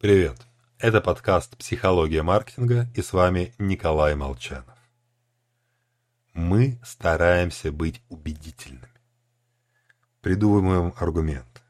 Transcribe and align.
Привет! 0.00 0.46
Это 0.78 1.00
подкаст 1.00 1.56
«Психология 1.56 2.22
маркетинга» 2.22 2.88
и 2.94 3.02
с 3.02 3.12
вами 3.12 3.52
Николай 3.58 4.14
Молчанов. 4.14 4.78
Мы 6.34 6.78
стараемся 6.84 7.72
быть 7.72 8.00
убедительными. 8.08 8.92
Придумываем 10.20 10.94
аргумент. 10.98 11.64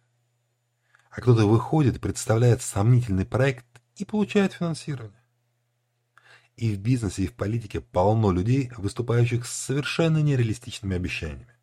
А 1.10 1.22
кто-то 1.22 1.46
выходит, 1.46 2.02
представляет 2.02 2.60
сомнительный 2.60 3.24
проект 3.24 3.64
и 3.96 4.04
получает 4.04 4.52
финансирование. 4.52 5.24
И 6.58 6.74
в 6.74 6.80
бизнесе, 6.80 7.22
и 7.22 7.28
в 7.28 7.34
политике 7.34 7.80
полно 7.80 8.30
людей, 8.30 8.70
выступающих 8.76 9.46
с 9.46 9.52
совершенно 9.54 10.18
нереалистичными 10.18 10.96
обещаниями. 10.96 11.56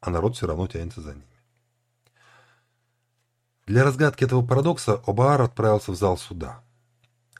А 0.00 0.08
народ 0.08 0.36
все 0.36 0.46
равно 0.46 0.66
тянется 0.68 1.02
за 1.02 1.12
ними. 1.12 1.33
Для 3.66 3.82
разгадки 3.82 4.24
этого 4.24 4.44
парадокса 4.44 5.02
Обаар 5.06 5.40
отправился 5.40 5.92
в 5.92 5.96
зал 5.96 6.18
суда, 6.18 6.62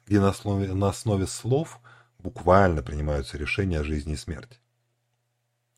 где 0.06 0.20
на 0.20 0.30
основе, 0.30 0.72
на 0.72 0.88
основе 0.88 1.26
слов 1.26 1.80
буквально 2.18 2.82
принимаются 2.82 3.36
решения 3.36 3.80
о 3.80 3.84
жизни 3.84 4.14
и 4.14 4.16
смерти. 4.16 4.58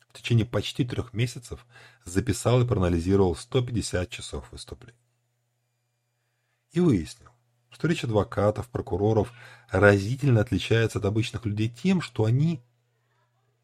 В 0.07 0.13
течение 0.13 0.45
почти 0.45 0.85
трех 0.85 1.13
месяцев 1.13 1.65
записал 2.05 2.61
и 2.61 2.65
проанализировал 2.65 3.35
150 3.35 4.09
часов 4.09 4.49
выступлений. 4.51 4.97
И 6.71 6.79
выяснил, 6.79 7.31
что 7.69 7.89
речь 7.89 8.05
адвокатов, 8.05 8.69
прокуроров 8.69 9.33
разительно 9.69 10.41
отличается 10.41 10.99
от 10.99 11.05
обычных 11.05 11.45
людей 11.45 11.67
тем, 11.67 12.01
что 12.01 12.23
они 12.23 12.63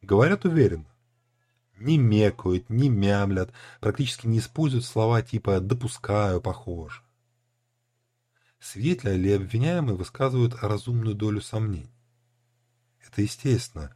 говорят 0.02 0.44
уверенно, 0.44 0.93
не 1.78 1.98
мекают, 1.98 2.70
не 2.70 2.90
мямлят, 2.90 3.52
практически 3.80 4.28
не 4.28 4.40
используют 4.40 4.86
слова 4.86 5.22
типа 5.22 5.60
«допускаю», 5.60 6.42
«похоже». 6.42 7.02
Свидетели 8.60 9.16
или 9.16 9.32
обвиняемые 9.34 9.96
высказывают 9.98 10.56
разумную 10.62 11.16
долю 11.16 11.42
сомнений. 11.42 11.90
Это 13.06 13.22
естественно. 13.22 13.94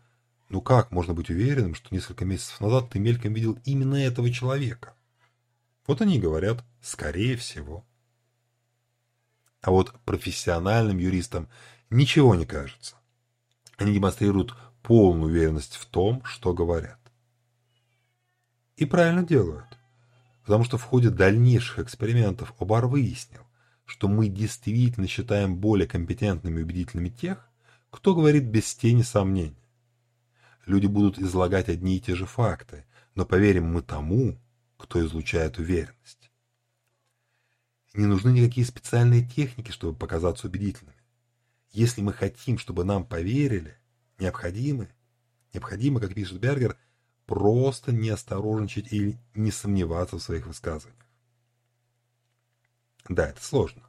Ну 0.50 0.62
как 0.62 0.92
можно 0.92 1.14
быть 1.14 1.30
уверенным, 1.30 1.76
что 1.76 1.94
несколько 1.94 2.26
месяцев 2.26 2.60
назад 2.60 2.90
ты 2.90 3.00
мельком 3.00 3.34
видел 3.34 3.58
именно 3.64 3.96
этого 3.96 4.30
человека? 4.32 4.94
Вот 5.86 6.02
они 6.02 6.20
говорят 6.20 6.64
«скорее 6.82 7.38
всего». 7.38 7.86
А 9.62 9.72
вот 9.72 9.94
профессиональным 10.06 10.98
юристам 10.98 11.48
ничего 11.90 12.36
не 12.36 12.46
кажется. 12.46 12.96
Они 13.78 13.94
демонстрируют 13.94 14.56
полную 14.82 15.32
уверенность 15.32 15.76
в 15.76 15.86
том, 15.86 16.24
что 16.26 16.54
говорят. 16.54 17.00
И 18.78 18.86
правильно 18.86 19.24
делают. 19.24 19.66
Потому 20.44 20.64
что 20.64 20.78
в 20.78 20.84
ходе 20.84 21.10
дальнейших 21.10 21.80
экспериментов 21.80 22.54
Обар 22.60 22.88
выяснил, 22.88 23.42
что 23.86 24.08
мы 24.08 24.30
действительно 24.30 25.08
считаем 25.08 25.58
более 25.58 25.88
компетентными 25.88 26.60
и 26.60 26.64
убедительными 26.64 27.10
тех, 27.10 27.50
кто 27.90 28.16
говорит 28.16 28.46
без 28.46 28.74
тени 28.76 29.02
сомнений. 29.02 29.58
Люди 30.66 30.86
будут 30.86 31.18
излагать 31.18 31.70
одни 31.70 31.98
и 31.98 32.02
те 32.02 32.14
же 32.16 32.26
факты, 32.26 32.86
но 33.16 33.26
поверим 33.26 33.66
мы 33.66 33.82
тому, 33.82 34.38
кто 34.78 35.04
излучает 35.04 35.58
уверенность. 35.58 36.30
Не 37.94 38.06
нужны 38.06 38.30
никакие 38.30 38.66
специальные 38.66 39.26
техники, 39.26 39.72
чтобы 39.72 39.98
показаться 39.98 40.48
убедительными. 40.48 40.98
Если 41.72 42.02
мы 42.02 42.14
хотим, 42.14 42.60
чтобы 42.60 42.84
нам 42.84 43.06
поверили, 43.06 43.78
необходимы, 44.20 44.90
необходимо, 45.54 46.00
как 46.00 46.14
пишет 46.14 46.40
Бергер, 46.40 46.78
просто 47.28 47.92
не 47.92 48.10
осторожничать 48.10 48.92
или 48.92 49.20
не 49.36 49.52
сомневаться 49.52 50.16
в 50.16 50.24
своих 50.24 50.48
высказываниях. 50.48 51.06
Да, 53.08 53.28
это 53.28 53.44
сложно. 53.44 53.84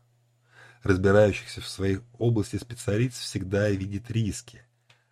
Разбирающихся 0.82 1.60
в 1.60 1.68
своей 1.68 2.00
области 2.18 2.56
специалист 2.56 3.16
всегда 3.16 3.70
видит 3.70 4.10
риски, 4.10 4.62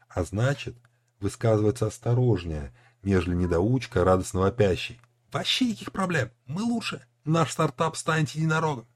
а 0.08 0.24
значит, 0.24 0.76
высказывается 1.20 1.86
осторожнее, 1.86 2.74
нежели 3.02 3.34
недоучка, 3.34 4.04
радостно 4.04 4.40
вопящий. 4.40 5.00
Вообще 5.32 5.66
никаких 5.66 5.92
проблем, 5.92 6.30
мы 6.46 6.62
лучше, 6.62 7.06
наш 7.24 7.52
стартап 7.52 7.96
станет 7.96 8.30
единорогом. 8.30 8.86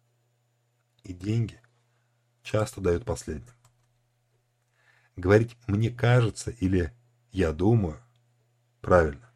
И 1.02 1.12
деньги 1.12 1.60
часто 2.42 2.80
дают 2.80 3.04
последним. 3.04 3.54
Говорить 5.16 5.56
«мне 5.66 5.90
кажется» 5.90 6.50
или 6.50 6.92
«я 7.32 7.52
думаю» 7.52 8.02
Правильно. 8.80 9.30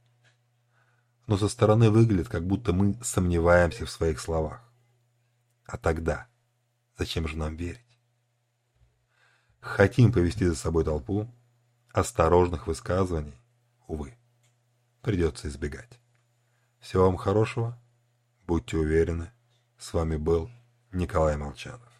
Но 1.27 1.37
со 1.37 1.49
стороны 1.49 1.91
выглядит, 1.91 2.29
как 2.29 2.47
будто 2.47 2.73
мы 2.73 2.99
сомневаемся 3.03 3.87
в 3.87 3.91
своих 3.91 4.21
словах. 4.21 4.63
А 5.67 5.79
тогда 5.79 6.29
зачем 6.99 7.27
же 7.27 7.37
нам 7.37 7.57
верить? 7.57 7.81
Хотим 9.61 10.13
повести 10.13 10.45
за 10.45 10.55
собой 10.55 10.85
толпу, 10.85 11.27
осторожных 11.93 12.67
высказываний, 12.67 13.39
увы, 13.87 14.15
придется 15.01 15.49
избегать. 15.49 15.99
Всего 16.81 17.07
вам 17.07 17.17
хорошего, 17.17 17.79
будьте 18.47 18.77
уверены. 18.77 19.33
С 19.79 19.95
вами 19.95 20.17
был 20.17 20.51
Николай 20.93 21.37
Молчанов. 21.39 21.94